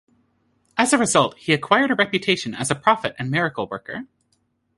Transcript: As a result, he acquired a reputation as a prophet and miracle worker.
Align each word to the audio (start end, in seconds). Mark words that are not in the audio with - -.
As 0.77 0.93
a 0.93 0.97
result, 0.97 1.37
he 1.37 1.53
acquired 1.53 1.91
a 1.91 1.95
reputation 1.95 2.55
as 2.55 2.71
a 2.71 2.75
prophet 2.75 3.13
and 3.19 3.29
miracle 3.29 3.67
worker. 3.69 4.05